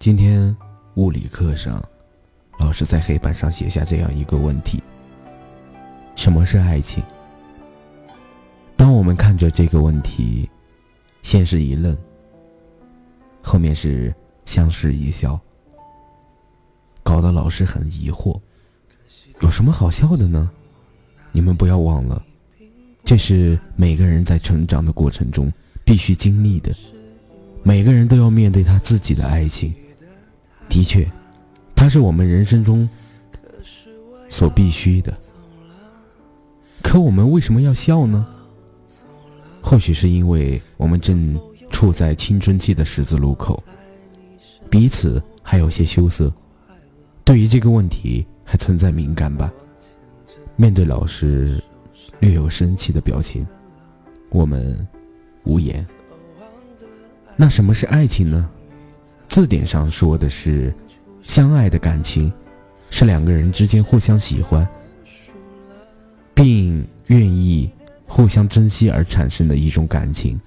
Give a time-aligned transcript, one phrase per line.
[0.00, 0.56] 今天
[0.94, 1.78] 物理课上，
[2.58, 4.82] 老师在黑板上写下这样一个问题：
[6.16, 7.04] 什么是爱情？
[8.78, 10.48] 当我们看着这个问题，
[11.22, 11.94] 先是一愣，
[13.42, 14.10] 后面是
[14.46, 15.38] 相视一笑，
[17.02, 18.40] 搞得老师很疑惑。
[19.42, 20.50] 有什么好笑的呢？
[21.30, 22.24] 你们不要忘了，
[23.04, 25.52] 这是每个人在成长的过程中
[25.84, 26.74] 必须经历的。
[27.62, 29.74] 每个人都要面对他自己的爱情。
[30.70, 31.06] 的确，
[31.74, 32.88] 它是我们人生中
[34.28, 35.12] 所必须的。
[36.80, 38.26] 可我们为什么要笑呢？
[39.60, 41.38] 或许是因为我们正
[41.70, 43.62] 处在青春期的十字路口，
[44.70, 46.32] 彼此还有些羞涩，
[47.24, 49.52] 对于这个问题还存在敏感吧。
[50.56, 51.62] 面对老师
[52.20, 53.46] 略有生气的表情，
[54.30, 54.86] 我们
[55.44, 55.86] 无言。
[57.36, 58.48] 那什么是爱情呢？
[59.30, 60.74] 字典上说的是，
[61.22, 62.32] 相爱的感情，
[62.90, 64.68] 是两个人之间互相喜欢，
[66.34, 67.70] 并愿意
[68.06, 70.38] 互相珍惜而产生的一种感情。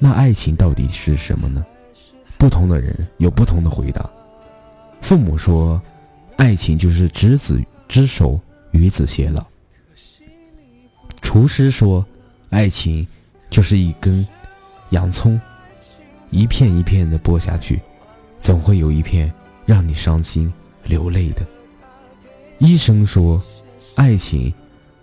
[0.00, 1.64] 那爱情到底是什么呢？
[2.36, 4.10] 不同的人有不同的回答。
[5.00, 5.80] 父母说，
[6.36, 8.40] 爱情就是执子之手，
[8.72, 9.46] 与子偕老。
[11.20, 12.04] 厨师说，
[12.50, 13.06] 爱情
[13.48, 14.26] 就是一根。
[14.90, 15.40] 洋葱，
[16.32, 17.80] 一片一片的剥下去，
[18.40, 19.32] 总会有一片
[19.66, 20.52] 让你伤心
[20.82, 21.46] 流泪的。
[22.58, 23.40] 医生说，
[23.94, 24.52] 爱情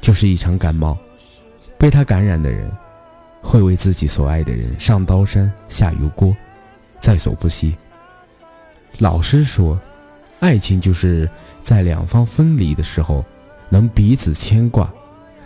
[0.00, 0.98] 就是一场感冒，
[1.78, 2.68] 被他感染的人，
[3.40, 6.36] 会为自己所爱的人上刀山下油锅，
[6.98, 7.74] 在所不惜。
[8.98, 9.80] 老师说，
[10.40, 11.30] 爱情就是
[11.62, 13.24] 在两方分离的时候，
[13.68, 14.92] 能彼此牵挂，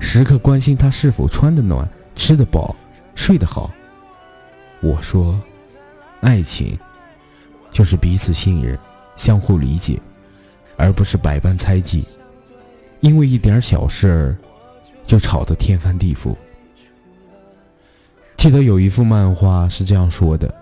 [0.00, 2.74] 时刻关心他是否穿得暖、吃得饱、
[3.14, 3.70] 睡得好。
[4.80, 5.40] 我说，
[6.20, 6.78] 爱情
[7.70, 8.78] 就是彼此信任、
[9.16, 10.00] 相互理解，
[10.76, 12.06] 而不是百般猜忌。
[13.00, 14.36] 因为一点小事儿
[15.06, 16.36] 就吵得天翻地覆。
[18.36, 20.54] 记得有一幅漫画是这样说的：“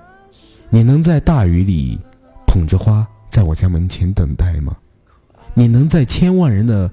[0.70, 1.98] 你能在大雨里
[2.46, 4.76] 捧着花在我家门前等待吗？
[5.54, 6.90] 你能在千万人的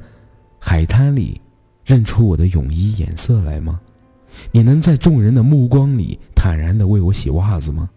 [0.59, 1.39] 海滩里
[1.83, 3.79] 认出我的泳衣颜色来吗？”
[4.51, 7.89] 你能在众人的目光里坦然地为我洗袜子吗？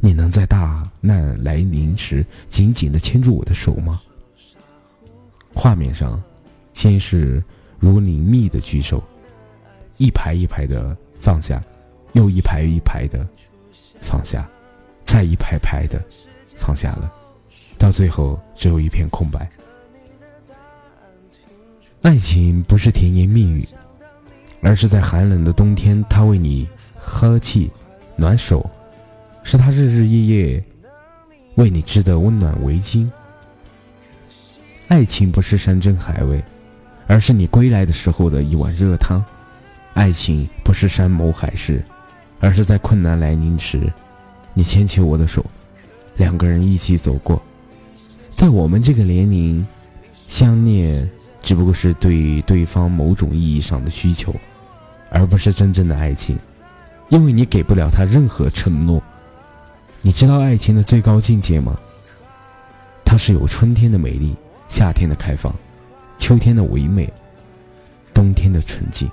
[0.00, 4.00] 你能在大难来临时紧紧地牵住我的手吗？
[5.54, 6.22] 画面上，
[6.74, 7.42] 先是
[7.78, 9.02] 如林密的举手，
[9.96, 11.62] 一排一排的放下，
[12.12, 13.26] 又一排一排的
[14.00, 14.48] 放下，
[15.04, 16.02] 再一排排的
[16.56, 17.12] 放下了，
[17.78, 19.48] 到最后只有一片空白。
[22.02, 23.66] 爱情不是甜言蜜语。
[24.62, 26.66] 而是在寒冷的冬天，他为你
[26.98, 27.70] 呵气、
[28.16, 28.68] 暖手；
[29.48, 30.64] 是他日日夜夜
[31.54, 33.08] 为你织的温暖围巾。
[34.88, 36.42] 爱情不是山珍海味，
[37.06, 39.24] 而是你归来的时候的一碗热汤。
[39.94, 41.80] 爱情不是山盟海誓，
[42.40, 43.80] 而是在困难来临时，
[44.52, 45.46] 你牵起我的手，
[46.16, 47.40] 两个人一起走过。
[48.34, 49.64] 在我们这个年龄，
[50.26, 51.08] 相恋。
[51.40, 54.34] 只不过是对对方某种意义上的需求，
[55.08, 56.36] 而不是真正的爱情，
[57.10, 59.00] 因为你给不了他任何承诺。
[60.06, 61.76] 你知道爱情的最高境界吗？
[63.04, 64.36] 它是有春天的美丽，
[64.68, 65.52] 夏天的开放，
[66.16, 67.12] 秋天的唯美，
[68.14, 69.10] 冬天的纯净。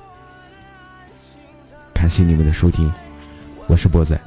[1.95, 2.93] 感谢你们的收听，
[3.65, 4.21] 我是波仔。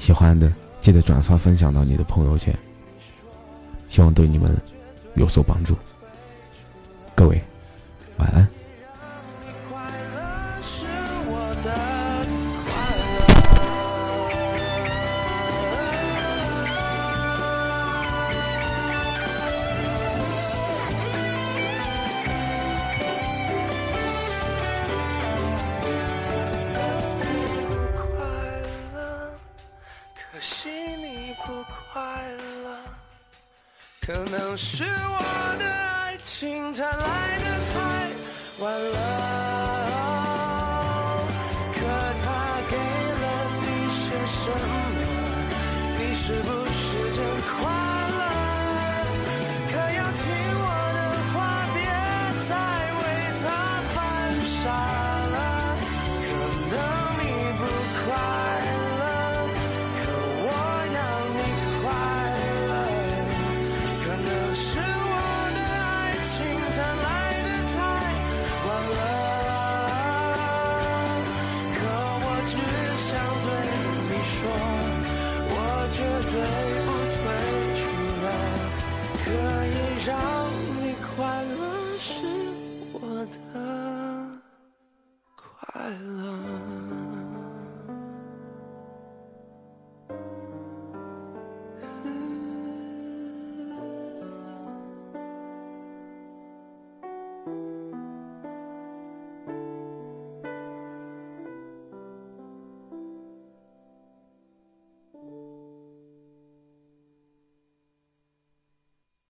[0.00, 2.52] 喜欢的记得转发分享到你的朋友圈，
[3.88, 4.60] 希望对你们
[5.14, 5.76] 有所帮助。
[7.14, 7.40] 各位，
[8.16, 8.48] 晚安。
[34.06, 35.18] 可能是我
[35.58, 35.94] 的爱。
[36.22, 37.74] 情它来的太
[38.58, 38.96] 晚了，
[41.74, 41.76] 可
[42.22, 42.24] 它
[42.70, 43.24] 给了
[43.60, 43.64] 你
[43.94, 45.02] 些什么？
[45.98, 46.76] 你是不是
[47.14, 47.18] 真
[47.60, 47.83] 快？